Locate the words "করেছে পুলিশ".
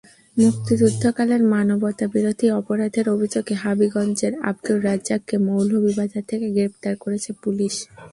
7.03-7.75